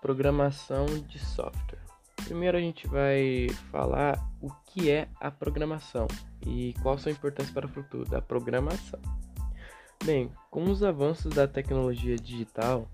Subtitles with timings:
[0.00, 1.78] programação de software.
[2.24, 6.06] Primeiro a gente vai falar o que é a programação
[6.46, 9.00] e qual sua importância para o futuro da programação.
[10.04, 12.88] Bem, com os avanços da tecnologia digital,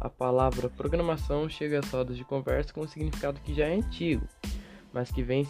[0.00, 4.26] a palavra programação chega às rodas de conversa com um significado que já é antigo,
[4.92, 5.46] mas que vem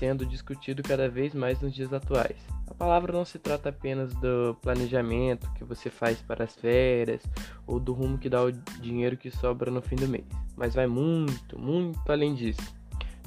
[0.00, 2.36] sendo discutido cada vez mais nos dias atuais.
[2.66, 7.22] A palavra não se trata apenas do planejamento que você faz para as férias
[7.66, 10.24] ou do rumo que dá o dinheiro que sobra no fim do mês,
[10.56, 12.74] mas vai muito, muito além disso.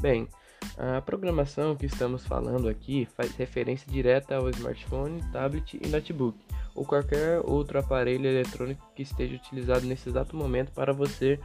[0.02, 0.28] Bem,
[0.76, 6.40] a programação que estamos falando aqui faz referência direta ao smartphone, tablet e notebook,
[6.74, 11.40] ou qualquer outro aparelho eletrônico que esteja utilizado nesse exato momento para você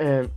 [0.00, 0.28] é,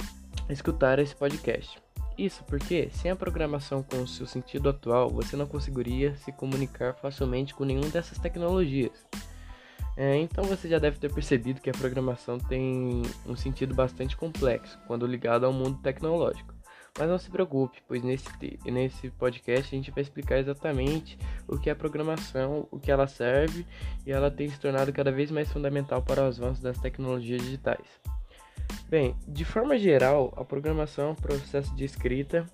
[0.48, 1.87] escutar esse podcast.
[2.18, 6.96] Isso porque, sem a programação com o seu sentido atual, você não conseguiria se comunicar
[6.96, 9.06] facilmente com nenhuma dessas tecnologias.
[9.96, 14.78] É, então você já deve ter percebido que a programação tem um sentido bastante complexo
[14.88, 16.56] quando ligado ao mundo tecnológico.
[16.98, 18.28] Mas não se preocupe, pois nesse,
[18.66, 23.06] nesse podcast a gente vai explicar exatamente o que é a programação, o que ela
[23.06, 23.66] serve
[24.06, 28.17] e ela tem se tornado cada vez mais fundamental para o avanço das tecnologias digitais.
[28.90, 32.46] Bem, de forma geral, a programação é um processo de escrita,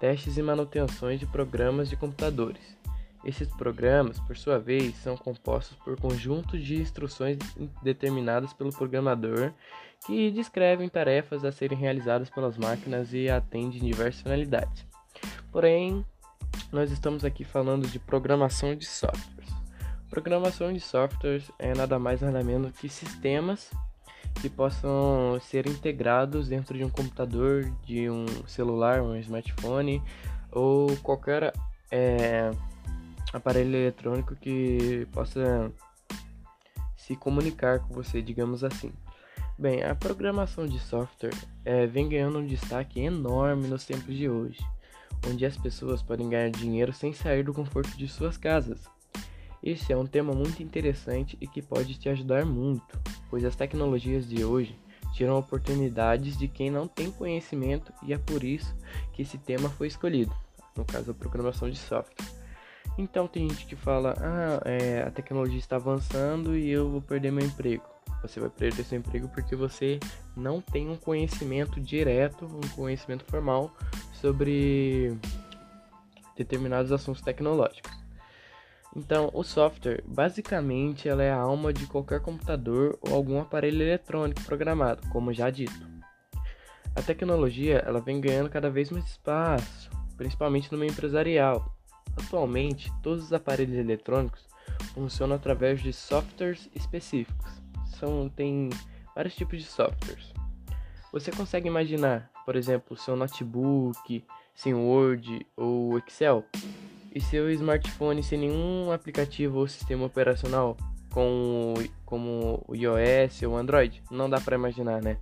[0.00, 2.74] testes e manutenções de programas de computadores.
[3.22, 7.36] Esses programas, por sua vez, são compostos por conjuntos de instruções
[7.82, 9.52] determinadas pelo programador
[10.06, 14.86] que descrevem tarefas a serem realizadas pelas máquinas e atendem diversas finalidades.
[15.52, 16.04] Porém,
[16.72, 19.50] nós estamos aqui falando de programação de softwares.
[20.08, 23.70] Programação de softwares é nada mais nada menos que sistemas
[24.40, 30.02] que possam ser integrados dentro de um computador, de um celular, um smartphone
[30.50, 31.52] ou qualquer
[31.90, 32.50] é,
[33.32, 35.72] aparelho eletrônico que possa
[36.96, 38.92] se comunicar com você, digamos assim.
[39.58, 41.34] Bem, a programação de software
[41.64, 44.58] é, vem ganhando um destaque enorme nos tempos de hoje,
[45.28, 48.88] onde as pessoas podem ganhar dinheiro sem sair do conforto de suas casas.
[49.64, 54.28] Esse é um tema muito interessante e que pode te ajudar muito, pois as tecnologias
[54.28, 54.78] de hoje
[55.14, 58.76] tiram oportunidades de quem não tem conhecimento e é por isso
[59.14, 60.34] que esse tema foi escolhido,
[60.76, 62.14] no caso a programação de software.
[62.98, 67.32] Então tem gente que fala, ah, é, a tecnologia está avançando e eu vou perder
[67.32, 67.84] meu emprego.
[68.20, 69.98] Você vai perder seu emprego porque você
[70.36, 73.74] não tem um conhecimento direto, um conhecimento formal
[74.12, 75.16] sobre
[76.36, 78.03] determinados assuntos tecnológicos.
[78.96, 84.42] Então, o software, basicamente, ela é a alma de qualquer computador ou algum aparelho eletrônico
[84.44, 85.94] programado, como já dito.
[86.94, 91.74] A tecnologia, ela vem ganhando cada vez mais espaço, principalmente no meio empresarial.
[92.16, 94.46] Atualmente, todos os aparelhos eletrônicos
[94.94, 97.50] funcionam através de softwares específicos.
[97.98, 98.70] São tem
[99.12, 100.32] vários tipos de softwares.
[101.12, 106.44] Você consegue imaginar, por exemplo, seu notebook sem Word ou Excel?
[107.14, 110.76] E seu smartphone sem nenhum aplicativo ou sistema operacional
[111.10, 114.02] com, como o iOS ou Android?
[114.10, 115.18] Não dá para imaginar, né?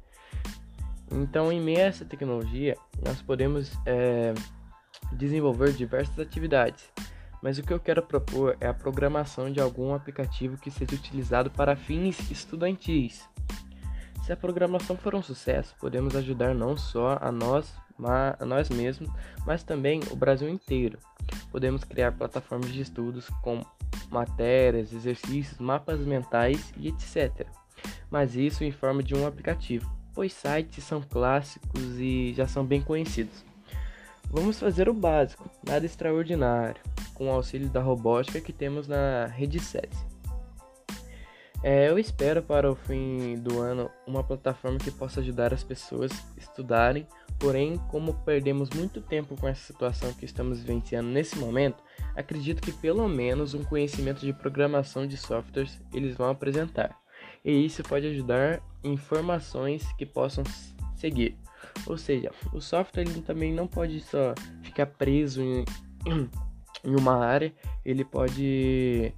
[1.11, 4.33] Então, em meio a essa tecnologia, nós podemos é,
[5.13, 6.91] desenvolver diversas atividades,
[7.43, 11.51] mas o que eu quero propor é a programação de algum aplicativo que seja utilizado
[11.51, 13.29] para fins estudantis.
[14.23, 17.75] Se a programação for um sucesso, podemos ajudar não só a nós,
[18.39, 19.11] a nós mesmos,
[19.45, 20.97] mas também o Brasil inteiro.
[21.51, 23.65] Podemos criar plataformas de estudos com
[24.11, 27.49] matérias, exercícios, mapas mentais e etc.
[28.09, 32.81] Mas isso em forma de um aplicativo, pois sites são clássicos e já são bem
[32.81, 33.45] conhecidos.
[34.31, 36.81] Vamos fazer o básico, nada extraordinário,
[37.13, 40.13] com o auxílio da robótica que temos na rede SESI.
[41.63, 46.11] É, eu espero para o fim do ano uma plataforma que possa ajudar as pessoas
[46.11, 47.07] a estudarem,
[47.39, 51.81] porém, como perdemos muito tempo com essa situação que estamos vivenciando nesse momento,
[52.17, 56.99] acredito que pelo menos um conhecimento de programação de softwares eles vão apresentar.
[57.45, 60.43] E isso pode ajudar em informações que possam
[60.97, 61.37] seguir.
[61.87, 65.65] Ou seja, o software ele também não pode só ficar preso em,
[66.85, 67.53] em uma área,
[67.85, 69.15] ele pode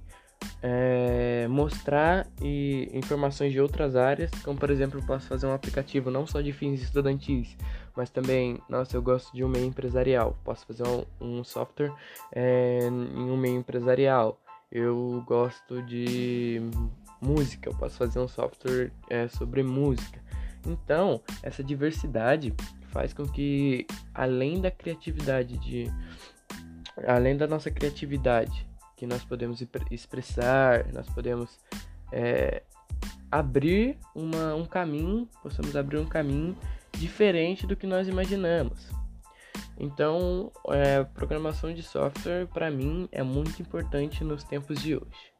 [0.61, 6.09] é, mostrar e, informações de outras áreas, como por exemplo, eu posso fazer um aplicativo
[6.09, 7.55] não só de fins estudantis,
[7.95, 11.91] mas também, nossa, eu gosto de um meio empresarial, posso fazer um, um software
[12.31, 14.39] é, em um meio empresarial.
[14.71, 16.61] Eu gosto de
[17.21, 20.19] música, eu posso fazer um software é, sobre música.
[20.65, 22.53] Então, essa diversidade
[22.91, 25.91] faz com que, além da criatividade de,
[27.07, 28.67] além da nossa criatividade
[29.05, 29.61] que nós podemos
[29.91, 31.59] expressar, nós podemos
[32.11, 32.63] é,
[33.31, 36.57] abrir uma, um caminho, possamos abrir um caminho
[36.91, 38.89] diferente do que nós imaginamos.
[39.77, 45.33] Então, é, programação de software para mim é muito importante nos tempos de hoje.